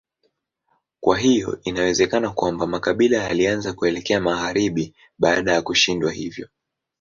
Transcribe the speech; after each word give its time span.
Kwa 0.99 1.17
hiyo 1.17 1.59
inawezekana 1.63 2.29
kwamba 2.29 2.67
makabila 2.67 3.17
yalianza 3.17 3.73
kuelekea 3.73 4.19
magharibi 4.21 4.95
baada 5.19 5.51
ya 5.53 5.61
kushindwa 5.61 6.11
hivyo. 6.11 6.47